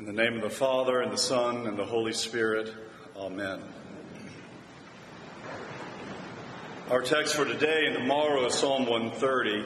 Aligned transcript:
In 0.00 0.06
the 0.06 0.14
name 0.14 0.36
of 0.36 0.40
the 0.40 0.48
Father, 0.48 1.02
and 1.02 1.12
the 1.12 1.18
Son, 1.18 1.66
and 1.66 1.76
the 1.76 1.84
Holy 1.84 2.14
Spirit, 2.14 2.72
Amen. 3.18 3.60
Our 6.90 7.02
text 7.02 7.36
for 7.36 7.44
today 7.44 7.84
and 7.84 7.96
tomorrow 7.96 8.46
is 8.46 8.54
Psalm 8.54 8.86
130. 8.86 9.62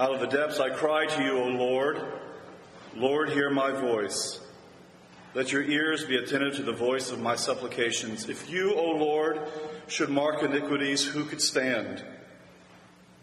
Out 0.00 0.14
of 0.14 0.18
the 0.18 0.26
depths 0.26 0.58
I 0.58 0.70
cry 0.70 1.06
to 1.06 1.22
you, 1.22 1.38
O 1.38 1.46
Lord. 1.46 2.04
Lord, 2.96 3.28
hear 3.28 3.50
my 3.50 3.70
voice. 3.70 4.40
Let 5.34 5.52
your 5.52 5.62
ears 5.62 6.04
be 6.04 6.16
attentive 6.16 6.56
to 6.56 6.64
the 6.64 6.72
voice 6.72 7.12
of 7.12 7.20
my 7.20 7.36
supplications. 7.36 8.28
If 8.28 8.50
you, 8.50 8.74
O 8.74 8.96
Lord, 8.96 9.42
should 9.86 10.08
mark 10.08 10.42
iniquities, 10.42 11.04
who 11.04 11.24
could 11.24 11.40
stand? 11.40 12.04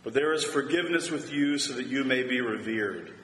But 0.04 0.14
there 0.14 0.32
is 0.32 0.46
forgiveness 0.46 1.12
with 1.12 1.34
you 1.34 1.58
so 1.58 1.74
that 1.74 1.88
you 1.88 2.06
may 2.06 2.24
be 2.24 2.40
revered. 2.40 3.16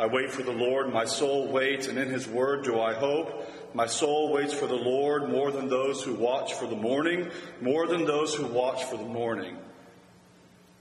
I 0.00 0.06
wait 0.06 0.30
for 0.30 0.42
the 0.42 0.50
Lord, 0.50 0.90
my 0.90 1.04
soul 1.04 1.48
waits, 1.48 1.86
and 1.86 1.98
in 1.98 2.08
his 2.08 2.26
word 2.26 2.64
do 2.64 2.80
I 2.80 2.94
hope. 2.94 3.46
My 3.74 3.84
soul 3.84 4.32
waits 4.32 4.54
for 4.54 4.66
the 4.66 4.74
Lord 4.74 5.28
more 5.28 5.50
than 5.50 5.68
those 5.68 6.02
who 6.02 6.14
watch 6.14 6.54
for 6.54 6.66
the 6.66 6.74
morning, 6.74 7.30
more 7.60 7.86
than 7.86 8.06
those 8.06 8.34
who 8.34 8.46
watch 8.46 8.82
for 8.84 8.96
the 8.96 9.04
morning. 9.04 9.58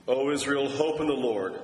O 0.08 0.32
Israel, 0.32 0.70
hope 0.70 1.02
in 1.02 1.08
the 1.08 1.14
Lord. 1.14 1.60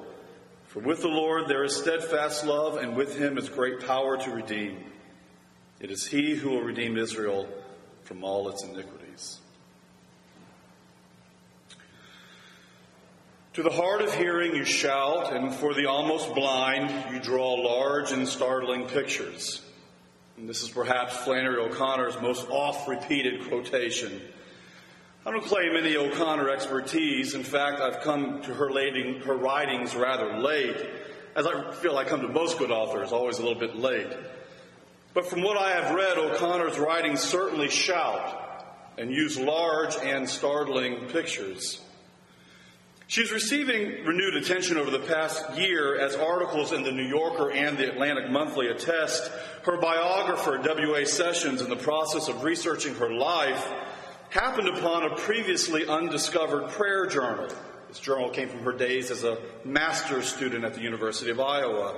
For 0.66 0.82
with 0.82 1.02
the 1.02 1.08
Lord 1.08 1.48
there 1.48 1.64
is 1.64 1.78
steadfast 1.78 2.46
love, 2.46 2.76
and 2.76 2.94
with 2.94 3.18
him 3.18 3.38
is 3.38 3.48
great 3.48 3.88
power 3.88 4.18
to 4.18 4.32
redeem. 4.32 4.84
It 5.80 5.92
is 5.92 6.06
he 6.06 6.36
who 6.36 6.50
will 6.50 6.62
redeem 6.62 6.98
Israel 6.98 7.48
from 8.04 8.26
all 8.26 8.50
its 8.50 8.66
iniquities. 8.66 9.05
To 13.56 13.64
the 13.64 13.70
hard 13.70 14.02
of 14.02 14.14
hearing 14.14 14.54
you 14.54 14.66
shout, 14.66 15.34
and 15.34 15.54
for 15.54 15.74
the 15.74 15.86
almost 15.86 16.36
blind 16.36 16.94
you 17.14 17.22
draw 17.22 17.54
large 17.54 18.12
and 18.12 18.28
startling 18.28 18.86
pictures. 18.86 19.62
And 20.36 20.50
this 20.50 20.62
is 20.62 20.68
perhaps 20.68 21.16
Flannery 21.20 21.62
O'Connor's 21.62 22.20
most 22.22 22.50
oft 22.50 22.90
repeated 22.90 23.48
quotation. 23.48 24.22
I 25.26 25.32
don't 25.32 25.46
claim 25.46 25.78
any 25.78 25.96
O'Connor 25.96 26.50
expertise. 26.50 27.34
In 27.34 27.46
fact, 27.46 27.80
I've 27.80 28.02
come 28.02 28.42
to 28.42 28.54
her, 28.54 28.68
her 29.24 29.38
writings 29.38 29.96
rather 29.96 30.38
late, 30.38 30.90
as 31.38 31.48
I 31.48 31.72
feel 31.76 31.98
I 31.98 32.04
come 32.04 32.24
to 32.24 32.28
most 32.28 32.58
good 32.60 32.72
authors, 32.72 33.14
always 33.14 33.40
a 33.40 33.42
little 33.42 33.58
bit 33.58 33.78
late. 33.78 34.12
But 35.14 35.28
from 35.28 35.44
what 35.44 35.56
I 35.56 35.72
have 35.72 35.96
read, 35.96 36.18
O'Connor's 36.18 36.78
writings 36.78 37.22
certainly 37.22 37.70
shout 37.70 38.66
and 38.98 39.12
use 39.12 39.40
large 39.40 39.96
and 40.04 40.30
startling 40.30 41.08
pictures. 41.08 41.80
She's 43.08 43.32
receiving 43.32 44.04
renewed 44.04 44.36
attention 44.36 44.78
over 44.78 44.90
the 44.90 45.00
past 45.00 45.58
year 45.58 46.00
as 46.00 46.16
articles 46.16 46.72
in 46.72 46.82
the 46.82 46.92
New 46.92 47.06
Yorker 47.06 47.52
and 47.52 47.78
the 47.78 47.92
Atlantic 47.92 48.32
Monthly 48.32 48.68
attest. 48.68 49.32
Her 49.64 49.78
biographer, 49.78 50.58
W.A. 50.58 51.06
Sessions, 51.06 51.62
in 51.62 51.70
the 51.70 51.76
process 51.76 52.28
of 52.30 52.44
researching 52.44 52.96
her 52.96 53.14
life, 53.14 53.72
happened 54.32 54.70
upon 54.70 55.04
a 55.04 55.16
previously 55.18 55.86
undiscovered 55.86 56.70
prayer 56.70 57.06
journal. 57.06 57.48
This 57.90 58.00
journal 58.00 58.32
came 58.32 58.50
from 58.50 58.62
her 58.62 58.74
days 58.74 59.12
as 59.12 59.24
a 59.24 59.38
master's 59.64 60.28
student 60.28 60.66
at 60.66 60.74
the 60.74 60.82
University 60.82 61.30
of 61.30 61.40
Iowa. 61.40 61.96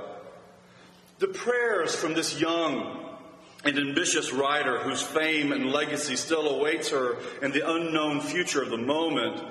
The 1.20 1.30
prayers 1.30 1.96
from 1.96 2.16
this 2.16 2.40
young 2.40 3.16
and 3.64 3.78
ambitious 3.78 4.34
writer 4.34 4.80
whose 4.80 5.02
fame 5.02 5.54
and 5.54 5.72
legacy 5.72 6.18
still 6.18 6.50
awaits 6.50 6.90
her 6.90 7.18
in 7.42 7.52
the 7.52 7.68
unknown 7.68 8.20
future 8.20 8.62
of 8.62 8.70
the 8.70 8.78
moment 8.78 9.42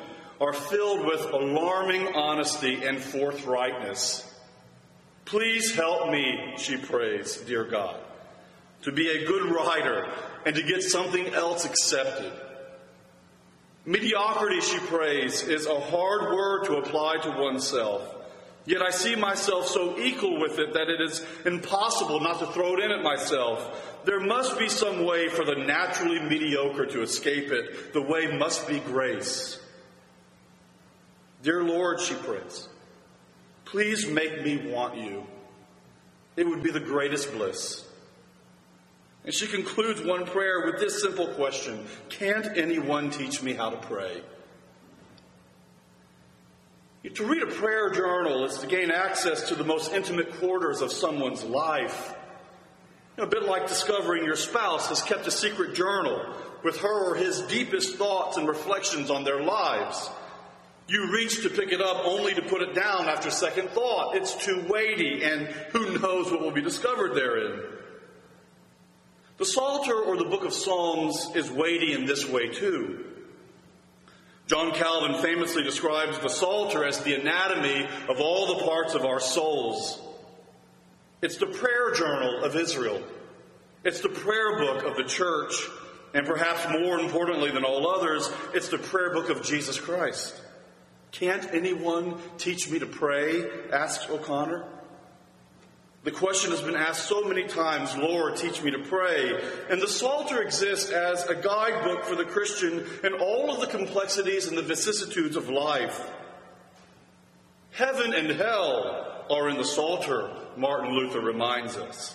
are 0.41 0.53
filled 0.53 1.05
with 1.05 1.20
alarming 1.33 2.15
honesty 2.15 2.84
and 2.84 2.98
forthrightness. 2.98 4.25
Please 5.25 5.75
help 5.75 6.11
me, 6.11 6.55
she 6.56 6.77
prays, 6.77 7.37
dear 7.39 7.65
God, 7.65 7.98
to 8.83 8.93
be 8.93 9.09
a 9.11 9.27
good 9.27 9.51
writer 9.51 10.09
and 10.45 10.55
to 10.55 10.62
get 10.62 10.83
something 10.83 11.34
else 11.34 11.65
accepted. 11.65 12.33
Mediocrity, 13.84 14.60
she 14.60 14.78
prays, 14.78 15.43
is 15.43 15.66
a 15.66 15.81
hard 15.81 16.34
word 16.34 16.65
to 16.65 16.77
apply 16.77 17.19
to 17.19 17.31
oneself. 17.31 18.15
Yet 18.66 18.83
I 18.83 18.91
see 18.91 19.15
myself 19.15 19.69
so 19.69 19.97
equal 19.99 20.41
with 20.41 20.59
it 20.59 20.75
that 20.75 20.89
it 20.91 21.00
is 21.00 21.25
impossible 21.44 22.21
not 22.21 22.41
to 22.41 22.47
throw 22.47 22.75
it 22.75 22.84
in 22.84 22.91
at 22.91 23.03
myself. 23.03 24.00
There 24.05 24.19
must 24.19 24.59
be 24.59 24.69
some 24.69 25.05
way 25.05 25.28
for 25.28 25.44
the 25.44 25.55
naturally 25.55 26.21
mediocre 26.21 26.87
to 26.87 27.03
escape 27.03 27.53
it. 27.53 27.93
The 27.93 28.03
way 28.03 28.37
must 28.37 28.66
be 28.66 28.81
grace. 28.81 29.60
Dear 31.42 31.62
Lord, 31.62 32.00
she 32.00 32.14
prays, 32.14 32.69
please 33.64 34.06
make 34.06 34.42
me 34.42 34.56
want 34.72 34.97
you. 34.97 35.26
It 36.36 36.47
would 36.47 36.62
be 36.62 36.70
the 36.70 36.80
greatest 36.80 37.32
bliss. 37.32 37.84
And 39.24 39.34
she 39.34 39.47
concludes 39.47 40.02
one 40.02 40.24
prayer 40.24 40.66
with 40.66 40.78
this 40.78 41.02
simple 41.02 41.28
question 41.28 41.86
Can't 42.08 42.56
anyone 42.56 43.10
teach 43.10 43.42
me 43.42 43.54
how 43.54 43.70
to 43.70 43.76
pray? 43.76 44.22
To 47.14 47.24
read 47.24 47.42
a 47.42 47.47
prayer 47.47 47.91
journal 47.91 48.44
is 48.44 48.58
to 48.58 48.66
gain 48.66 48.91
access 48.91 49.48
to 49.48 49.54
the 49.54 49.64
most 49.64 49.92
intimate 49.92 50.32
quarters 50.34 50.82
of 50.82 50.92
someone's 50.92 51.44
life. 51.44 52.14
A 53.16 53.26
bit 53.26 53.44
like 53.44 53.68
discovering 53.68 54.24
your 54.24 54.36
spouse 54.36 54.88
has 54.88 55.03
kept 55.03 55.26
a 55.26 55.30
secret 55.30 55.74
journal 55.74 56.34
with 56.62 56.78
her 56.80 57.12
or 57.12 57.14
his 57.14 57.41
deepest 57.42 57.97
thoughts 57.97 58.36
and 58.36 58.47
reflections 58.47 59.10
on 59.10 59.24
their 59.24 59.42
lives. 59.42 60.10
You 60.88 61.12
reach 61.12 61.42
to 61.42 61.50
pick 61.50 61.72
it 61.72 61.80
up 61.80 62.02
only 62.04 62.34
to 62.34 62.42
put 62.42 62.62
it 62.62 62.74
down 62.74 63.08
after 63.08 63.30
second 63.30 63.70
thought. 63.70 64.14
It's 64.16 64.36
too 64.44 64.64
weighty, 64.69 65.24
and 65.24 65.48
who 65.72 65.98
knows 65.98 66.30
what 66.30 66.41
will 66.41 66.52
be 66.52 66.62
discovered 66.62 67.14
therein. 67.14 67.60
The 69.38 69.44
Psalter 69.47 69.94
or 69.94 70.16
the 70.16 70.24
book 70.24 70.44
of 70.44 70.54
Psalms 70.54 71.30
is 71.34 71.50
weighty 71.50 71.92
in 71.92 72.06
this 72.06 72.26
way 72.26 72.48
too. 72.48 73.04
John 74.47 74.72
Calvin 74.72 75.20
famously 75.20 75.64
describes 75.64 76.19
the 76.20 76.28
Psalter 76.28 76.84
as 76.84 77.00
the 77.00 77.14
anatomy 77.14 77.88
of 78.08 78.20
all 78.20 78.56
the 78.56 78.64
parts 78.64 78.94
of 78.94 79.04
our 79.04 79.18
souls. 79.18 80.00
It's 81.20 81.36
the 81.36 81.47
prayer 81.47 81.92
journal 81.94 82.44
of 82.44 82.54
Israel. 82.54 83.03
It's 83.84 84.00
the 84.00 84.08
prayer 84.08 84.56
book 84.58 84.84
of 84.84 84.97
the 84.97 85.04
church. 85.04 85.53
And 86.14 86.26
perhaps 86.26 86.66
more 86.70 86.98
importantly 87.00 87.50
than 87.50 87.64
all 87.64 87.91
others, 87.91 88.30
it's 88.54 88.68
the 88.68 88.78
prayer 88.78 89.12
book 89.12 89.28
of 89.28 89.42
Jesus 89.42 89.78
Christ. 89.78 90.41
Can't 91.19 91.49
anyone 91.54 92.16
teach 92.37 92.71
me 92.71 92.78
to 92.78 92.84
pray? 92.84 93.43
asks 93.72 94.10
O'Connor. 94.10 94.66
The 96.04 96.10
question 96.10 96.50
has 96.50 96.60
been 96.60 96.77
asked 96.77 97.09
so 97.09 97.25
many 97.25 97.44
times, 97.44 97.97
Lord, 97.97 98.37
teach 98.37 98.62
me 98.62 98.71
to 98.71 98.81
pray. 98.81 99.32
And 99.71 99.81
the 99.81 99.88
Psalter 99.88 100.43
exists 100.43 100.91
as 100.91 101.25
a 101.25 101.34
guidebook 101.34 102.04
for 102.04 102.16
the 102.16 102.27
Christian 102.27 102.84
in 103.03 103.15
all 103.15 103.50
of 103.50 103.60
the 103.60 103.66
complexities 103.66 104.47
and 104.47 104.59
the 104.59 104.62
vicissitudes 104.62 105.37
of 105.37 105.49
life. 105.49 106.06
Heaven 107.71 108.12
and 108.12 108.31
hell 108.33 109.25
are 109.31 109.48
in 109.48 109.56
the 109.56 109.65
Psalter, 109.65 110.31
Martin 110.59 110.93
Luther 110.93 111.21
reminds 111.21 111.78
us. 111.78 112.15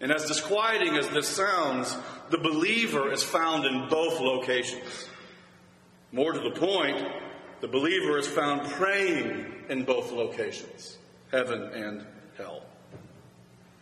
And 0.00 0.10
as 0.10 0.24
disquieting 0.24 0.96
as 0.96 1.06
this 1.10 1.28
sounds, 1.28 1.94
the 2.30 2.38
believer 2.38 3.12
is 3.12 3.22
found 3.22 3.66
in 3.66 3.90
both 3.90 4.20
locations. 4.20 5.06
More 6.12 6.32
to 6.32 6.40
the 6.40 6.58
point, 6.58 7.06
the 7.62 7.68
believer 7.68 8.18
is 8.18 8.26
found 8.26 8.68
praying 8.72 9.46
in 9.68 9.84
both 9.84 10.10
locations, 10.10 10.98
heaven 11.30 11.62
and 11.62 12.04
hell. 12.36 12.64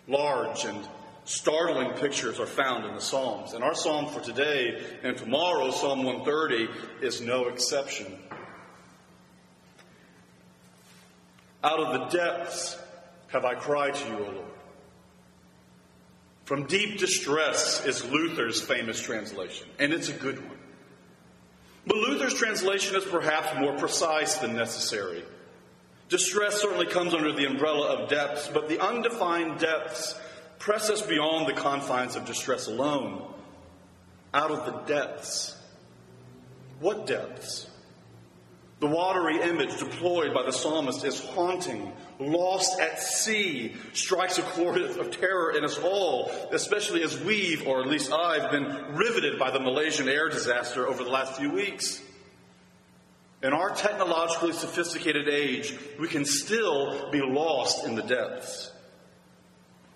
Large 0.06 0.66
and 0.66 0.86
startling 1.24 1.92
pictures 1.94 2.38
are 2.38 2.46
found 2.46 2.84
in 2.84 2.94
the 2.94 3.00
Psalms. 3.00 3.54
And 3.54 3.64
our 3.64 3.74
psalm 3.74 4.08
for 4.08 4.20
today 4.20 4.82
and 5.02 5.16
tomorrow, 5.16 5.70
Psalm 5.70 6.04
130, 6.04 6.68
is 7.00 7.22
no 7.22 7.48
exception. 7.48 8.18
Out 11.64 11.80
of 11.80 12.00
the 12.00 12.18
depths 12.18 12.78
have 13.28 13.46
I 13.46 13.54
cried 13.54 13.94
to 13.94 14.08
you, 14.08 14.14
O 14.14 14.30
Lord. 14.30 14.44
From 16.44 16.66
deep 16.66 16.98
distress 16.98 17.86
is 17.86 18.04
Luther's 18.04 18.60
famous 18.60 19.00
translation, 19.00 19.68
and 19.78 19.94
it's 19.94 20.10
a 20.10 20.12
good 20.12 20.38
one. 20.46 20.59
But 21.86 21.96
Luther's 21.96 22.34
translation 22.34 22.96
is 22.96 23.04
perhaps 23.04 23.58
more 23.58 23.72
precise 23.78 24.36
than 24.38 24.54
necessary. 24.54 25.24
Distress 26.08 26.60
certainly 26.60 26.86
comes 26.86 27.14
under 27.14 27.32
the 27.32 27.46
umbrella 27.46 27.96
of 27.96 28.10
depths, 28.10 28.48
but 28.48 28.68
the 28.68 28.80
undefined 28.80 29.60
depths 29.60 30.18
press 30.58 30.90
us 30.90 31.02
beyond 31.02 31.46
the 31.46 31.52
confines 31.52 32.16
of 32.16 32.26
distress 32.26 32.66
alone. 32.66 33.24
Out 34.34 34.50
of 34.50 34.66
the 34.66 34.72
depths. 34.92 35.56
What 36.80 37.06
depths? 37.06 37.69
The 38.80 38.86
watery 38.86 39.42
image 39.42 39.78
deployed 39.78 40.32
by 40.32 40.42
the 40.42 40.52
psalmist 40.52 41.04
is 41.04 41.22
haunting. 41.22 41.92
Lost 42.18 42.80
at 42.80 42.98
sea 42.98 43.76
strikes 43.92 44.38
a 44.38 44.42
chord 44.42 44.80
of 44.80 45.10
terror 45.10 45.54
in 45.54 45.64
us 45.66 45.78
all, 45.78 46.32
especially 46.50 47.02
as 47.02 47.20
we've, 47.20 47.66
or 47.66 47.82
at 47.82 47.88
least 47.88 48.10
I've, 48.10 48.50
been 48.50 48.64
riveted 48.94 49.38
by 49.38 49.50
the 49.50 49.60
Malaysian 49.60 50.08
air 50.08 50.30
disaster 50.30 50.86
over 50.86 51.04
the 51.04 51.10
last 51.10 51.34
few 51.34 51.50
weeks. 51.50 52.00
In 53.42 53.52
our 53.52 53.70
technologically 53.70 54.52
sophisticated 54.54 55.28
age, 55.28 55.74
we 55.98 56.08
can 56.08 56.24
still 56.24 57.10
be 57.10 57.20
lost 57.20 57.86
in 57.86 57.96
the 57.96 58.02
depths. 58.02 58.72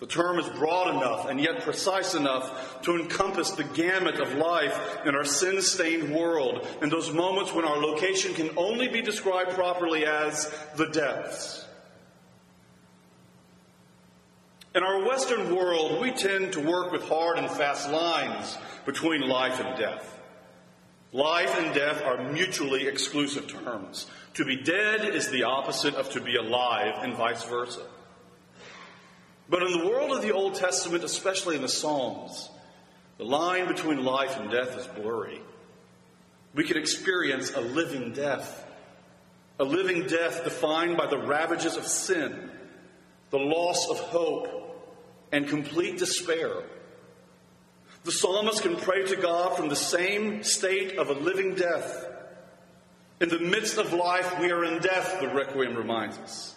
The 0.00 0.06
term 0.06 0.38
is 0.38 0.48
broad 0.50 0.94
enough 0.94 1.28
and 1.28 1.40
yet 1.40 1.62
precise 1.62 2.14
enough 2.14 2.82
to 2.82 2.96
encompass 2.96 3.52
the 3.52 3.64
gamut 3.64 4.20
of 4.20 4.34
life 4.34 4.98
in 5.06 5.14
our 5.14 5.24
sin 5.24 5.62
stained 5.62 6.14
world 6.14 6.66
in 6.82 6.88
those 6.90 7.12
moments 7.12 7.54
when 7.54 7.64
our 7.64 7.78
location 7.78 8.34
can 8.34 8.50
only 8.56 8.88
be 8.88 9.02
described 9.02 9.52
properly 9.52 10.04
as 10.04 10.52
the 10.76 10.86
depths. 10.86 11.64
In 14.74 14.82
our 14.82 15.06
Western 15.06 15.54
world, 15.54 16.00
we 16.00 16.10
tend 16.10 16.52
to 16.54 16.60
work 16.60 16.90
with 16.90 17.04
hard 17.04 17.38
and 17.38 17.48
fast 17.48 17.88
lines 17.90 18.58
between 18.84 19.20
life 19.20 19.60
and 19.60 19.78
death. 19.78 20.18
Life 21.12 21.56
and 21.60 21.72
death 21.72 22.02
are 22.02 22.32
mutually 22.32 22.88
exclusive 22.88 23.46
terms. 23.46 24.08
To 24.34 24.44
be 24.44 24.64
dead 24.64 25.04
is 25.04 25.30
the 25.30 25.44
opposite 25.44 25.94
of 25.94 26.10
to 26.10 26.20
be 26.20 26.34
alive, 26.34 26.94
and 27.04 27.14
vice 27.14 27.44
versa. 27.44 27.82
But 29.48 29.62
in 29.62 29.72
the 29.72 29.86
world 29.86 30.12
of 30.12 30.22
the 30.22 30.32
Old 30.32 30.54
Testament, 30.54 31.04
especially 31.04 31.56
in 31.56 31.62
the 31.62 31.68
Psalms, 31.68 32.48
the 33.18 33.24
line 33.24 33.68
between 33.68 34.04
life 34.04 34.38
and 34.38 34.50
death 34.50 34.76
is 34.78 34.86
blurry. 34.86 35.40
We 36.54 36.64
can 36.64 36.76
experience 36.76 37.52
a 37.52 37.60
living 37.60 38.12
death, 38.12 38.64
a 39.58 39.64
living 39.64 40.06
death 40.06 40.44
defined 40.44 40.96
by 40.96 41.06
the 41.06 41.18
ravages 41.18 41.76
of 41.76 41.86
sin, 41.86 42.50
the 43.30 43.38
loss 43.38 43.88
of 43.88 43.98
hope, 43.98 44.48
and 45.32 45.46
complete 45.48 45.98
despair. 45.98 46.62
The 48.04 48.12
psalmist 48.12 48.62
can 48.62 48.76
pray 48.76 49.04
to 49.06 49.16
God 49.16 49.56
from 49.56 49.68
the 49.68 49.76
same 49.76 50.42
state 50.42 50.98
of 50.98 51.08
a 51.08 51.14
living 51.14 51.54
death. 51.54 52.06
In 53.20 53.28
the 53.28 53.40
midst 53.40 53.78
of 53.78 53.92
life, 53.92 54.38
we 54.38 54.50
are 54.50 54.64
in 54.64 54.80
death, 54.80 55.20
the 55.20 55.28
Requiem 55.28 55.74
reminds 55.74 56.18
us. 56.18 56.54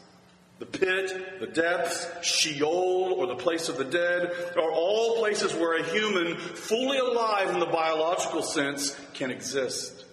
The 0.60 0.66
pit, 0.66 1.40
the 1.40 1.48
depths, 1.48 2.08
Sheol, 2.24 3.14
or 3.18 3.28
the 3.28 3.36
place 3.36 3.70
of 3.70 3.78
the 3.78 3.86
dead 3.86 4.34
are 4.56 4.72
all 4.72 5.18
places 5.18 5.54
where 5.54 5.78
a 5.78 5.84
human, 5.84 6.38
fully 6.38 6.98
alive 6.98 7.50
in 7.50 7.60
the 7.60 7.68
biological 7.68 8.42
sense, 8.42 9.00
can 9.14 9.30
exist. 9.30 10.06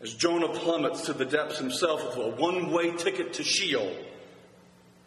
As 0.00 0.12
Jonah 0.14 0.48
plummets 0.48 1.02
to 1.02 1.12
the 1.12 1.24
depths 1.24 1.58
himself 1.58 2.04
with 2.04 2.26
a 2.26 2.30
one 2.30 2.72
way 2.72 2.90
ticket 2.90 3.34
to 3.34 3.44
Sheol, 3.44 3.94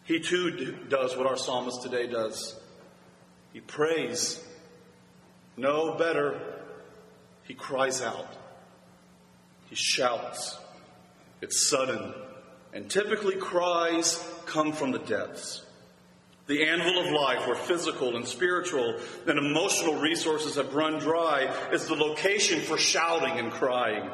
he 0.04 0.20
too 0.20 0.78
does 0.88 1.14
what 1.16 1.26
our 1.26 1.36
psalmist 1.36 1.82
today 1.82 2.06
does. 2.06 2.58
He 3.52 3.60
prays. 3.60 4.42
No 5.56 5.94
better. 5.94 6.40
He 7.42 7.52
cries 7.52 8.00
out. 8.00 8.28
He 9.68 9.74
shouts. 9.74 10.56
It's 11.42 11.68
sudden. 11.68 12.14
And 12.76 12.90
typically, 12.90 13.36
cries 13.36 14.22
come 14.44 14.70
from 14.72 14.90
the 14.90 14.98
depths. 14.98 15.64
The 16.46 16.62
anvil 16.68 17.06
of 17.06 17.10
life, 17.10 17.46
where 17.46 17.56
physical 17.56 18.16
and 18.16 18.28
spiritual 18.28 19.00
and 19.26 19.38
emotional 19.38 19.98
resources 19.98 20.56
have 20.56 20.74
run 20.74 20.98
dry, 20.98 21.44
is 21.72 21.86
the 21.86 21.94
location 21.94 22.60
for 22.60 22.76
shouting 22.76 23.38
and 23.38 23.50
crying. 23.50 24.10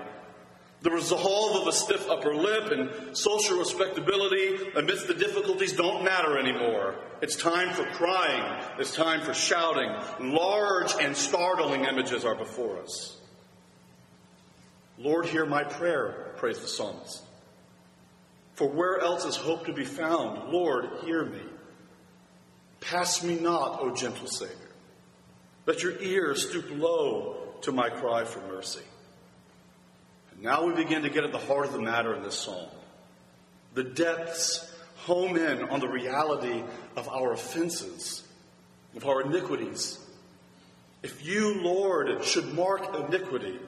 The 0.82 0.92
resolve 0.92 1.62
of 1.62 1.66
a 1.66 1.72
stiff 1.72 2.08
upper 2.08 2.36
lip 2.36 2.70
and 2.70 3.16
social 3.16 3.58
respectability 3.58 4.70
amidst 4.76 5.08
the 5.08 5.14
difficulties 5.14 5.72
don't 5.72 6.04
matter 6.04 6.38
anymore. 6.38 6.94
It's 7.20 7.34
time 7.34 7.74
for 7.74 7.84
crying. 7.86 8.64
It's 8.78 8.94
time 8.94 9.22
for 9.22 9.34
shouting. 9.34 9.90
Large 10.32 10.92
and 11.00 11.16
startling 11.16 11.84
images 11.84 12.24
are 12.24 12.36
before 12.36 12.80
us. 12.80 13.16
Lord, 14.98 15.26
hear 15.26 15.46
my 15.46 15.64
prayer, 15.64 16.32
prays 16.36 16.60
the 16.60 16.68
psalmist. 16.68 17.24
For 18.54 18.68
where 18.68 19.00
else 19.00 19.24
is 19.24 19.36
hope 19.36 19.66
to 19.66 19.72
be 19.72 19.84
found? 19.84 20.52
Lord, 20.52 20.88
hear 21.04 21.24
me. 21.24 21.40
Pass 22.80 23.22
me 23.22 23.38
not, 23.38 23.80
O 23.80 23.94
gentle 23.94 24.26
Savior. 24.26 24.56
Let 25.66 25.82
your 25.82 26.00
ears 26.00 26.48
stoop 26.48 26.66
low 26.70 27.36
to 27.62 27.72
my 27.72 27.88
cry 27.88 28.24
for 28.24 28.40
mercy. 28.40 28.82
And 30.32 30.42
now 30.42 30.66
we 30.66 30.74
begin 30.74 31.02
to 31.02 31.10
get 31.10 31.24
at 31.24 31.32
the 31.32 31.38
heart 31.38 31.66
of 31.66 31.72
the 31.72 31.80
matter 31.80 32.14
in 32.14 32.22
this 32.22 32.38
psalm. 32.38 32.68
The 33.74 33.84
depths 33.84 34.68
home 34.96 35.36
in 35.36 35.68
on 35.68 35.80
the 35.80 35.88
reality 35.88 36.62
of 36.96 37.08
our 37.08 37.32
offenses, 37.32 38.22
of 38.96 39.06
our 39.06 39.22
iniquities. 39.22 39.98
If 41.02 41.24
you, 41.24 41.60
Lord, 41.62 42.24
should 42.24 42.52
mark 42.52 42.94
iniquity, 42.94 43.58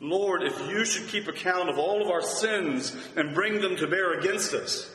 Lord, 0.00 0.42
if 0.42 0.58
you 0.68 0.84
should 0.84 1.08
keep 1.08 1.26
account 1.26 1.68
of 1.68 1.78
all 1.78 2.02
of 2.02 2.08
our 2.08 2.22
sins 2.22 2.96
and 3.16 3.34
bring 3.34 3.60
them 3.60 3.76
to 3.76 3.86
bear 3.86 4.18
against 4.18 4.54
us, 4.54 4.88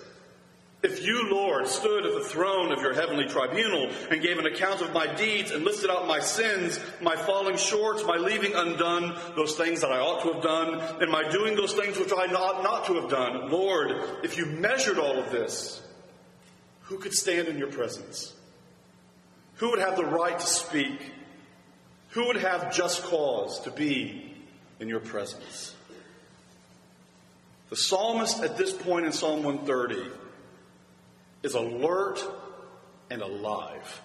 if 0.84 1.06
you, 1.06 1.30
Lord, 1.32 1.68
stood 1.68 2.06
at 2.06 2.14
the 2.14 2.26
throne 2.26 2.74
of 2.74 2.82
your 2.82 2.94
heavenly 2.94 3.26
tribunal 3.26 3.90
and 4.12 4.22
gave 4.22 4.38
an 4.38 4.46
account 4.46 4.82
of 4.82 4.92
my 4.92 5.08
deeds 5.16 5.52
and 5.52 5.64
listed 5.64 5.90
out 5.90 6.08
my 6.08 6.20
sins, 6.20 6.78
my 7.02 7.16
falling 7.16 7.56
short, 7.56 8.06
my 8.06 8.18
leaving 8.18 8.54
undone 8.54 9.18
those 9.38 9.56
things 9.56 9.80
that 9.80 9.94
I 9.94 10.00
ought 10.00 10.24
to 10.24 10.34
have 10.34 10.44
done, 10.44 11.02
and 11.02 11.10
my 11.10 11.30
doing 11.30 11.56
those 11.56 11.74
things 11.74 11.98
which 11.98 12.12
I 12.12 12.26
ought 12.34 12.64
not 12.64 12.86
to 12.88 12.96
have 12.96 13.10
done, 13.10 13.50
Lord, 13.50 13.94
if 14.24 14.38
you 14.38 14.46
measured 14.46 15.00
all 15.00 15.18
of 15.18 15.32
this, 15.32 15.82
who 16.82 16.98
could 16.98 17.14
stand 17.14 17.48
in 17.48 17.58
your 17.58 17.72
presence? 17.72 18.34
Who 19.56 19.70
would 19.70 19.80
have 19.80 19.96
the 19.96 20.06
right 20.06 20.38
to 20.38 20.46
speak? 20.46 21.14
Who 22.10 22.28
would 22.28 22.38
have 22.38 22.76
just 22.76 23.04
cause 23.04 23.62
to 23.62 23.72
be 23.72 24.33
in 24.80 24.88
your 24.88 25.00
presence? 25.00 25.76
The 27.70 27.76
psalmist 27.76 28.44
at 28.44 28.58
this 28.58 28.72
point 28.72 29.06
in 29.06 29.12
Psalm 29.12 29.44
130 29.44 30.08
is 31.42 31.56
alert 31.56 32.24
and 33.10 33.22
alive, 33.22 34.02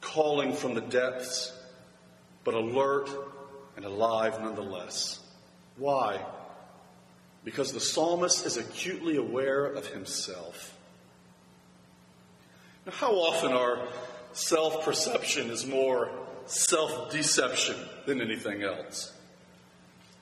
calling 0.00 0.52
from 0.52 0.74
the 0.74 0.80
depths, 0.80 1.52
but 2.42 2.54
alert 2.54 3.08
and 3.76 3.84
alive 3.84 4.40
nonetheless. 4.40 5.20
Why? 5.76 6.20
Because 7.44 7.72
the 7.72 7.80
psalmist 7.80 8.46
is 8.46 8.56
acutely 8.56 9.16
aware 9.16 9.66
of 9.66 9.86
himself. 9.86 10.76
Now, 12.86 12.92
how 12.92 13.12
often 13.12 13.52
our 13.52 13.78
self 14.32 14.84
perception 14.84 15.50
is 15.50 15.66
more 15.66 16.10
self 16.46 17.10
deception 17.12 17.76
than 18.06 18.20
anything 18.20 18.62
else? 18.62 19.12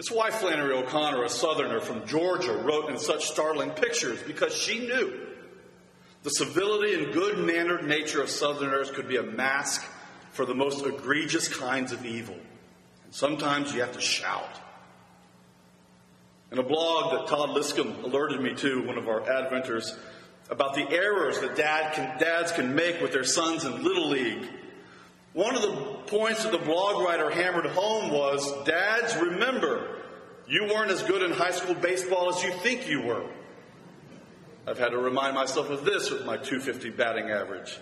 It's 0.03 0.11
why 0.11 0.33
Flannery 0.33 0.75
O'Connor, 0.75 1.23
a 1.23 1.29
southerner 1.29 1.79
from 1.79 2.05
Georgia, 2.09 2.55
wrote 2.55 2.91
in 2.91 2.99
such 2.99 3.27
startling 3.27 3.71
pictures, 3.71 4.21
because 4.21 4.53
she 4.53 4.81
knew 4.81 5.29
the 6.25 6.31
civility 6.31 6.95
and 6.95 7.13
good 7.13 7.39
mannered 7.39 7.85
nature 7.85 8.21
of 8.21 8.29
Southerners 8.29 8.91
could 8.91 9.06
be 9.06 9.19
a 9.19 9.23
mask 9.23 9.89
for 10.32 10.44
the 10.44 10.56
most 10.56 10.85
egregious 10.85 11.47
kinds 11.47 11.93
of 11.93 12.05
evil. 12.05 12.35
And 13.05 13.15
sometimes 13.15 13.73
you 13.73 13.82
have 13.82 13.93
to 13.93 14.01
shout. 14.01 14.51
In 16.51 16.59
a 16.59 16.65
blog 16.65 17.13
that 17.13 17.29
Todd 17.29 17.51
Liscomb 17.51 18.03
alerted 18.03 18.41
me 18.41 18.56
to, 18.56 18.82
one 18.85 18.99
of 18.99 19.06
our 19.06 19.21
Adventers, 19.21 19.97
about 20.51 20.75
the 20.75 20.91
errors 20.91 21.39
that 21.39 21.55
dad 21.55 21.94
can, 21.94 22.19
dads 22.19 22.51
can 22.51 22.75
make 22.75 23.01
with 23.01 23.13
their 23.13 23.23
sons 23.23 23.65
in 23.65 23.85
Little 23.85 24.09
League, 24.09 24.49
one 25.32 25.56
of 25.56 25.62
the 25.62 25.72
points 26.06 26.43
that 26.43 26.53
the 26.53 26.58
blog 26.58 27.03
writer 27.05 27.31
hammered 27.31 27.67
home 27.67 28.10
was 28.10 28.65
Dads, 28.65 29.17
remember, 29.17 29.89
you 30.46 30.65
weren't 30.65 30.91
as 30.91 31.03
good 31.03 31.22
in 31.22 31.31
high 31.31 31.53
school 31.53 31.74
baseball 31.74 32.29
as 32.29 32.43
you 32.43 32.51
think 32.51 32.89
you 32.89 33.01
were. 33.03 33.24
I've 34.67 34.79
had 34.79 34.91
to 34.91 34.98
remind 34.98 35.34
myself 35.34 35.70
of 35.70 35.84
this 35.84 36.10
with 36.10 36.27
my 36.27 36.36
250 36.36 36.91
batting 36.91 37.31
average. 37.31 37.79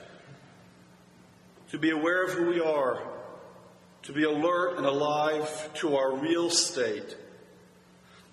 To 1.73 1.79
be 1.79 1.91
aware 1.91 2.25
of 2.25 2.33
who 2.33 2.47
we 2.47 2.61
are, 2.61 3.03
to 4.03 4.13
be 4.13 4.23
alert 4.25 4.77
and 4.79 4.87
alive 4.87 5.71
to 5.75 5.97
our 5.97 6.15
real 6.15 6.51
state, 6.51 7.17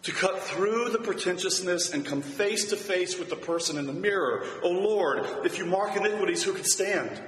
to 0.03 0.11
cut 0.11 0.41
through 0.43 0.89
the 0.91 0.99
pretentiousness 0.99 1.91
and 1.91 2.05
come 2.05 2.21
face 2.21 2.69
to 2.69 2.77
face 2.77 3.17
with 3.17 3.29
the 3.29 3.35
person 3.35 3.77
in 3.77 3.87
the 3.87 3.93
mirror. 3.93 4.45
Oh 4.63 4.69
Lord, 4.69 5.25
if 5.43 5.57
you 5.57 5.65
mark 5.65 5.97
iniquities, 5.97 6.43
who 6.43 6.53
could 6.53 6.67
stand? 6.67 7.19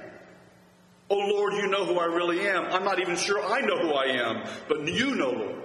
Oh 1.10 1.18
Lord, 1.18 1.54
you 1.54 1.66
know 1.66 1.84
who 1.84 1.98
I 1.98 2.04
really 2.04 2.40
am. 2.48 2.66
I'm 2.66 2.84
not 2.84 3.00
even 3.00 3.16
sure 3.16 3.44
I 3.44 3.60
know 3.62 3.78
who 3.78 3.92
I 3.92 4.04
am, 4.06 4.48
but 4.68 4.86
you 4.86 5.16
know, 5.16 5.30
Lord. 5.30 5.62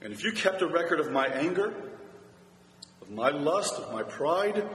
And 0.00 0.12
if 0.12 0.24
you 0.24 0.32
kept 0.32 0.60
a 0.60 0.66
record 0.66 0.98
of 0.98 1.12
my 1.12 1.26
anger, 1.26 1.72
of 3.00 3.10
my 3.10 3.30
lust, 3.30 3.74
of 3.74 3.92
my 3.92 4.02
pride, 4.02 4.68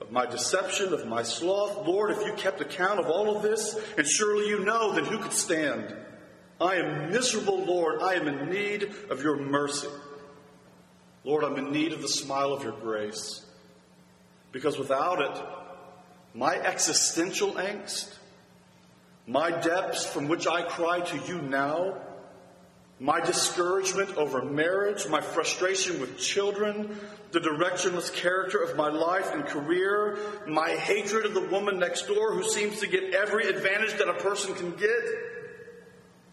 of 0.00 0.12
my 0.12 0.26
deception, 0.26 0.92
of 0.92 1.06
my 1.06 1.22
sloth. 1.22 1.86
Lord, 1.86 2.10
if 2.10 2.24
you 2.24 2.32
kept 2.34 2.60
account 2.60 3.00
of 3.00 3.06
all 3.06 3.36
of 3.36 3.42
this, 3.42 3.78
and 3.98 4.06
surely 4.06 4.48
you 4.48 4.60
know, 4.64 4.92
then 4.92 5.04
who 5.04 5.18
could 5.18 5.32
stand? 5.32 5.94
I 6.60 6.76
am 6.76 7.10
miserable, 7.10 7.64
Lord. 7.64 8.00
I 8.00 8.14
am 8.14 8.28
in 8.28 8.50
need 8.50 8.92
of 9.10 9.22
your 9.22 9.36
mercy. 9.36 9.88
Lord, 11.24 11.44
I'm 11.44 11.56
in 11.56 11.72
need 11.72 11.92
of 11.92 12.02
the 12.02 12.08
smile 12.08 12.52
of 12.52 12.62
your 12.62 12.78
grace. 12.78 13.44
Because 14.52 14.78
without 14.78 15.20
it, 15.20 15.42
my 16.34 16.54
existential 16.56 17.52
angst, 17.52 18.14
my 19.26 19.50
depths 19.50 20.06
from 20.06 20.28
which 20.28 20.46
I 20.46 20.62
cry 20.62 21.00
to 21.00 21.16
you 21.26 21.40
now, 21.40 21.96
my 22.98 23.20
discouragement 23.20 24.16
over 24.16 24.44
marriage, 24.44 25.08
my 25.08 25.20
frustration 25.20 26.00
with 26.00 26.18
children, 26.18 26.98
the 27.32 27.40
directionless 27.40 28.12
character 28.12 28.58
of 28.58 28.76
my 28.76 28.88
life 28.88 29.32
and 29.32 29.46
career, 29.46 30.18
my 30.46 30.70
hatred 30.70 31.24
of 31.24 31.32
the 31.32 31.40
woman 31.40 31.78
next 31.78 32.06
door 32.06 32.34
who 32.34 32.42
seems 32.42 32.80
to 32.80 32.86
get 32.86 33.14
every 33.14 33.48
advantage 33.48 33.96
that 33.98 34.08
a 34.08 34.14
person 34.14 34.54
can 34.54 34.72
get. 34.72 35.00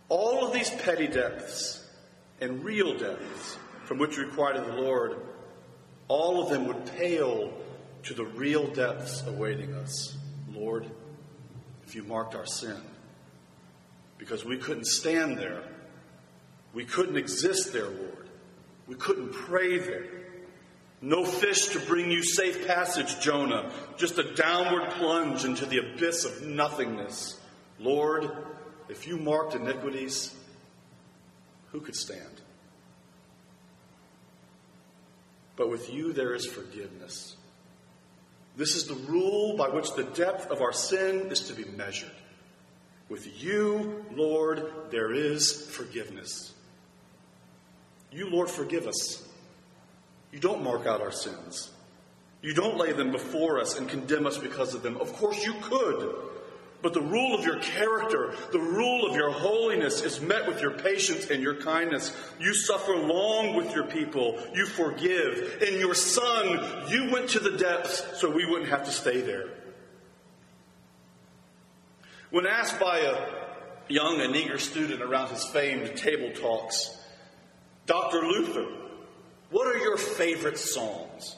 All 0.09 0.45
of 0.45 0.53
these 0.53 0.69
petty 0.69 1.07
depths 1.07 1.85
and 2.41 2.63
real 2.63 2.97
depths 2.97 3.57
from 3.85 3.97
which 3.97 4.17
we 4.17 4.25
cry 4.25 4.53
to 4.53 4.61
the 4.61 4.75
Lord, 4.75 5.15
all 6.09 6.43
of 6.43 6.49
them 6.49 6.67
would 6.67 6.85
pale 6.97 7.53
to 8.03 8.13
the 8.13 8.25
real 8.25 8.67
depths 8.67 9.25
awaiting 9.25 9.73
us. 9.73 10.17
Lord, 10.51 10.85
if 11.87 11.95
you 11.95 12.03
marked 12.03 12.35
our 12.35 12.45
sin, 12.45 12.79
because 14.19 14.45
we 14.45 14.57
couldn't 14.57 14.85
stand 14.85 15.39
there 15.39 15.63
we 16.77 16.85
couldn't 16.85 17.17
exist 17.17 17.73
there, 17.73 17.89
Lord. 17.89 18.29
We 18.85 18.93
couldn't 18.93 19.33
pray 19.33 19.79
there. 19.79 20.05
No 21.01 21.25
fish 21.25 21.69
to 21.69 21.79
bring 21.79 22.11
you 22.11 22.23
safe 22.23 22.67
passage, 22.67 23.19
Jonah. 23.19 23.71
Just 23.97 24.19
a 24.19 24.35
downward 24.35 24.91
plunge 24.91 25.43
into 25.43 25.65
the 25.65 25.79
abyss 25.79 26.23
of 26.23 26.43
nothingness. 26.43 27.39
Lord, 27.79 28.31
if 28.89 29.07
you 29.07 29.17
marked 29.17 29.55
iniquities, 29.55 30.35
who 31.71 31.81
could 31.81 31.95
stand? 31.95 32.41
But 35.55 35.71
with 35.71 35.91
you 35.91 36.13
there 36.13 36.35
is 36.35 36.45
forgiveness. 36.45 37.35
This 38.57 38.75
is 38.75 38.85
the 38.85 38.95
rule 38.95 39.55
by 39.55 39.69
which 39.69 39.93
the 39.93 40.03
depth 40.03 40.49
of 40.49 40.61
our 40.61 40.73
sin 40.73 41.27
is 41.29 41.41
to 41.47 41.53
be 41.53 41.63
measured. 41.63 42.11
With 43.07 43.41
you, 43.41 44.03
Lord, 44.15 44.69
there 44.89 45.13
is 45.13 45.69
forgiveness. 45.69 46.53
You, 48.11 48.29
Lord, 48.29 48.49
forgive 48.49 48.87
us. 48.87 49.23
You 50.31 50.39
don't 50.39 50.63
mark 50.63 50.87
out 50.87 51.01
our 51.01 51.11
sins. 51.11 51.69
You 52.41 52.53
don't 52.53 52.77
lay 52.77 52.93
them 52.93 53.11
before 53.11 53.59
us 53.59 53.77
and 53.77 53.87
condemn 53.87 54.25
us 54.25 54.39
because 54.39 54.73
of 54.73 54.81
them. 54.81 54.97
Of 54.97 55.13
course, 55.13 55.45
you 55.45 55.53
could. 55.61 56.15
But 56.81 56.93
the 56.93 57.01
rule 57.01 57.33
of 57.33 57.43
your 57.43 57.57
character, 57.57 58.35
the 58.51 58.59
rule 58.59 59.09
of 59.09 59.15
your 59.15 59.31
holiness 59.31 60.03
is 60.03 60.21
met 60.21 60.47
with 60.47 60.61
your 60.61 60.71
patience 60.71 61.29
and 61.29 61.41
your 61.41 61.55
kindness. 61.55 62.15
You 62.39 62.53
suffer 62.53 62.95
long 62.95 63.55
with 63.55 63.73
your 63.73 63.85
people. 63.85 64.39
You 64.53 64.67
forgive. 64.67 65.63
In 65.63 65.79
your 65.79 65.95
Son, 65.95 66.87
you 66.87 67.11
went 67.11 67.29
to 67.29 67.39
the 67.39 67.57
depths 67.57 68.19
so 68.19 68.29
we 68.29 68.45
wouldn't 68.45 68.69
have 68.69 68.85
to 68.85 68.91
stay 68.91 69.21
there. 69.21 69.49
When 72.29 72.45
asked 72.45 72.79
by 72.79 72.99
a 72.99 73.17
young 73.87 74.21
and 74.21 74.35
eager 74.35 74.59
student 74.59 75.01
around 75.01 75.29
his 75.29 75.45
famed 75.45 75.97
table 75.97 76.31
talks, 76.31 76.95
Dr. 77.87 78.21
Luther, 78.21 78.67
what 79.49 79.67
are 79.67 79.79
your 79.79 79.97
favorite 79.97 80.57
Psalms? 80.57 81.37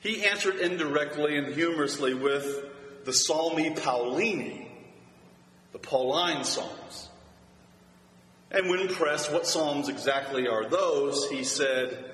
He 0.00 0.24
answered 0.24 0.56
indirectly 0.56 1.38
and 1.38 1.54
humorously 1.54 2.14
with 2.14 2.64
the 3.06 3.12
Psalmi 3.12 3.78
Paulini, 3.78 4.66
the 5.72 5.78
Pauline 5.78 6.42
Psalms. 6.42 7.08
And 8.50 8.68
when 8.68 8.88
pressed 8.88 9.32
what 9.32 9.46
Psalms 9.46 9.88
exactly 9.88 10.48
are 10.48 10.68
those, 10.68 11.30
he 11.30 11.44
said 11.44 12.04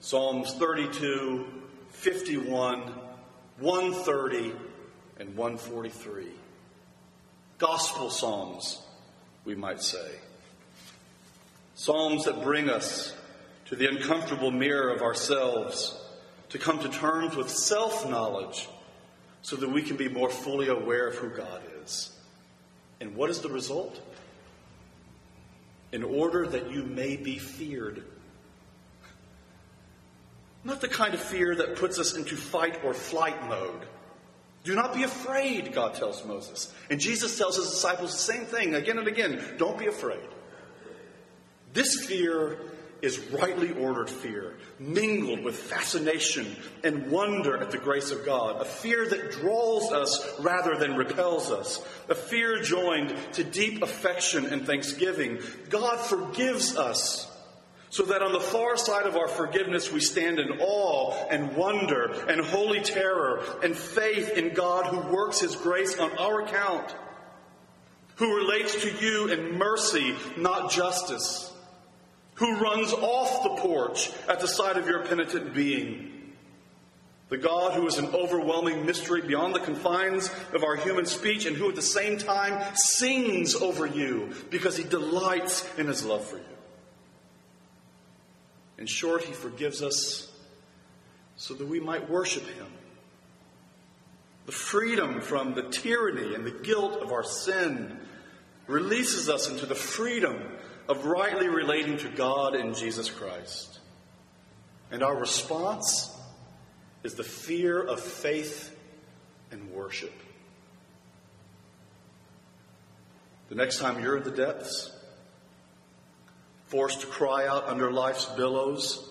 Psalms 0.00 0.52
32, 0.52 1.46
51, 1.88 2.80
130, 3.60 4.52
and 5.18 5.34
143. 5.34 6.26
Gospel 7.56 8.10
Psalms, 8.10 8.82
we 9.46 9.54
might 9.54 9.82
say. 9.82 10.10
Psalms 11.76 12.26
that 12.26 12.42
bring 12.42 12.68
us 12.68 13.16
to 13.66 13.76
the 13.76 13.88
uncomfortable 13.88 14.50
mirror 14.50 14.90
of 14.90 15.00
ourselves, 15.00 15.98
to 16.50 16.58
come 16.58 16.78
to 16.80 16.90
terms 16.90 17.34
with 17.36 17.48
self 17.48 18.06
knowledge 18.06 18.68
so 19.46 19.54
that 19.54 19.70
we 19.70 19.80
can 19.80 19.96
be 19.96 20.08
more 20.08 20.28
fully 20.28 20.66
aware 20.66 21.06
of 21.06 21.14
who 21.14 21.28
God 21.28 21.62
is. 21.84 22.10
And 23.00 23.14
what 23.14 23.30
is 23.30 23.42
the 23.42 23.48
result? 23.48 24.00
In 25.92 26.02
order 26.02 26.48
that 26.48 26.72
you 26.72 26.82
may 26.82 27.14
be 27.14 27.38
feared. 27.38 28.02
Not 30.64 30.80
the 30.80 30.88
kind 30.88 31.14
of 31.14 31.20
fear 31.20 31.54
that 31.54 31.76
puts 31.76 32.00
us 32.00 32.16
into 32.16 32.34
fight 32.34 32.80
or 32.82 32.92
flight 32.92 33.48
mode. 33.48 33.86
Do 34.64 34.74
not 34.74 34.92
be 34.92 35.04
afraid, 35.04 35.72
God 35.72 35.94
tells 35.94 36.24
Moses. 36.24 36.74
And 36.90 36.98
Jesus 36.98 37.38
tells 37.38 37.54
his 37.54 37.70
disciples 37.70 38.10
the 38.10 38.32
same 38.32 38.46
thing 38.46 38.74
again 38.74 38.98
and 38.98 39.06
again. 39.06 39.40
Don't 39.58 39.78
be 39.78 39.86
afraid. 39.86 40.28
This 41.72 42.04
fear 42.04 42.58
is 43.02 43.18
rightly 43.30 43.72
ordered 43.72 44.08
fear, 44.08 44.54
mingled 44.78 45.42
with 45.42 45.56
fascination 45.56 46.56
and 46.82 47.10
wonder 47.10 47.56
at 47.58 47.70
the 47.70 47.78
grace 47.78 48.10
of 48.10 48.24
God, 48.24 48.60
a 48.60 48.64
fear 48.64 49.08
that 49.08 49.32
draws 49.32 49.92
us 49.92 50.26
rather 50.40 50.76
than 50.76 50.96
repels 50.96 51.50
us, 51.50 51.86
a 52.08 52.14
fear 52.14 52.62
joined 52.62 53.14
to 53.34 53.44
deep 53.44 53.82
affection 53.82 54.46
and 54.46 54.66
thanksgiving. 54.66 55.38
God 55.68 55.98
forgives 55.98 56.76
us. 56.76 57.32
So 57.88 58.02
that 58.04 58.20
on 58.20 58.32
the 58.32 58.40
far 58.40 58.76
side 58.76 59.06
of 59.06 59.16
our 59.16 59.28
forgiveness, 59.28 59.92
we 59.92 60.00
stand 60.00 60.38
in 60.38 60.58
awe 60.60 61.14
and 61.30 61.56
wonder 61.56 62.12
and 62.28 62.44
holy 62.44 62.80
terror 62.80 63.42
and 63.62 63.76
faith 63.76 64.30
in 64.30 64.54
God 64.54 64.86
who 64.86 65.14
works 65.14 65.40
His 65.40 65.54
grace 65.54 65.96
on 65.96 66.10
our 66.18 66.42
account, 66.42 66.94
who 68.16 68.36
relates 68.36 68.82
to 68.82 68.92
you 69.00 69.28
in 69.28 69.56
mercy, 69.56 70.14
not 70.36 70.70
justice 70.72 71.52
who 72.36 72.56
runs 72.56 72.92
off 72.92 73.42
the 73.42 73.60
porch 73.60 74.10
at 74.28 74.40
the 74.40 74.48
sight 74.48 74.76
of 74.76 74.86
your 74.86 75.04
penitent 75.04 75.54
being. 75.54 76.12
The 77.28 77.38
God 77.38 77.72
who 77.72 77.86
is 77.88 77.98
an 77.98 78.06
overwhelming 78.14 78.86
mystery 78.86 79.20
beyond 79.20 79.54
the 79.54 79.60
confines 79.60 80.30
of 80.54 80.62
our 80.62 80.76
human 80.76 81.06
speech 81.06 81.44
and 81.44 81.56
who 81.56 81.68
at 81.68 81.74
the 81.74 81.82
same 81.82 82.18
time 82.18 82.74
sings 82.74 83.56
over 83.56 83.84
you 83.84 84.32
because 84.50 84.76
he 84.76 84.84
delights 84.84 85.66
in 85.76 85.88
his 85.88 86.04
love 86.04 86.24
for 86.24 86.36
you. 86.36 86.42
In 88.78 88.86
short, 88.86 89.22
he 89.24 89.32
forgives 89.32 89.82
us 89.82 90.30
so 91.36 91.54
that 91.54 91.66
we 91.66 91.80
might 91.80 92.08
worship 92.08 92.46
him. 92.46 92.66
The 94.44 94.52
freedom 94.52 95.20
from 95.20 95.54
the 95.54 95.62
tyranny 95.62 96.34
and 96.34 96.44
the 96.44 96.52
guilt 96.52 97.02
of 97.02 97.10
our 97.10 97.24
sin 97.24 97.98
releases 98.68 99.28
us 99.28 99.48
into 99.48 99.66
the 99.66 99.74
freedom 99.74 100.40
of 100.88 101.04
rightly 101.04 101.48
relating 101.48 101.96
to 101.98 102.08
God 102.08 102.54
in 102.54 102.74
Jesus 102.74 103.10
Christ. 103.10 103.80
And 104.90 105.02
our 105.02 105.16
response 105.16 106.16
is 107.02 107.14
the 107.14 107.24
fear 107.24 107.82
of 107.82 108.00
faith 108.00 108.76
and 109.50 109.70
worship. 109.72 110.12
The 113.48 113.54
next 113.54 113.78
time 113.78 114.02
you're 114.02 114.16
in 114.16 114.24
the 114.24 114.30
depths, 114.30 114.90
forced 116.66 117.00
to 117.00 117.06
cry 117.06 117.46
out 117.46 117.68
under 117.68 117.92
life's 117.92 118.26
billows, 118.26 119.08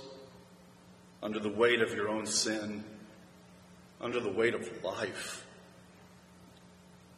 under 1.24 1.39
the 1.39 1.50
weight 1.50 1.82
of 1.82 1.94
your 1.94 2.10
own 2.10 2.25
sin, 2.25 2.84
under 4.01 4.20
the 4.20 4.29
weight 4.29 4.53
of 4.53 4.84
life, 4.84 5.46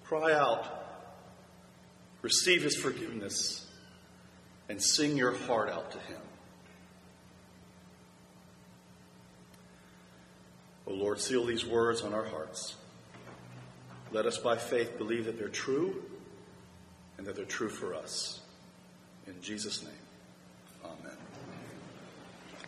cry 0.03 0.33
out, 0.33 0.85
receive 2.21 2.63
his 2.63 2.75
forgiveness 2.75 3.66
and 4.69 4.81
sing 4.81 5.17
your 5.17 5.31
heart 5.31 5.69
out 5.69 5.91
to 5.91 5.99
Him. 5.99 6.21
O 10.85 10.91
oh 10.91 10.93
Lord, 10.93 11.19
seal 11.19 11.45
these 11.45 11.65
words 11.65 12.01
on 12.01 12.13
our 12.13 12.25
hearts. 12.25 12.75
Let 14.11 14.25
us 14.25 14.37
by 14.37 14.55
faith 14.55 14.97
believe 14.97 15.25
that 15.25 15.37
they're 15.37 15.49
true 15.49 16.01
and 17.17 17.27
that 17.27 17.35
they're 17.35 17.45
true 17.45 17.69
for 17.69 17.93
us. 17.93 18.39
In 19.25 19.41
Jesus' 19.41 19.83
name. 19.83 19.93